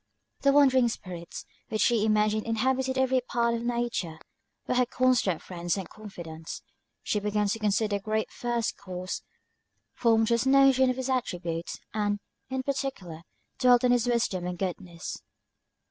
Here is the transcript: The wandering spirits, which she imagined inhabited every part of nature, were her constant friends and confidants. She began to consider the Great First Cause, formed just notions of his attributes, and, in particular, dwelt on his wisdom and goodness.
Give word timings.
The 0.41 0.51
wandering 0.51 0.87
spirits, 0.89 1.45
which 1.69 1.83
she 1.83 2.05
imagined 2.05 2.47
inhabited 2.47 2.97
every 2.97 3.21
part 3.29 3.53
of 3.53 3.61
nature, 3.61 4.17
were 4.65 4.73
her 4.73 4.87
constant 4.87 5.43
friends 5.43 5.77
and 5.77 5.87
confidants. 5.91 6.63
She 7.03 7.19
began 7.19 7.47
to 7.49 7.59
consider 7.59 7.97
the 7.97 8.01
Great 8.01 8.31
First 8.31 8.77
Cause, 8.77 9.21
formed 9.93 10.25
just 10.25 10.47
notions 10.47 10.89
of 10.89 10.95
his 10.97 11.07
attributes, 11.07 11.77
and, 11.93 12.19
in 12.49 12.63
particular, 12.63 13.21
dwelt 13.59 13.83
on 13.83 13.91
his 13.91 14.07
wisdom 14.07 14.47
and 14.47 14.57
goodness. 14.57 15.21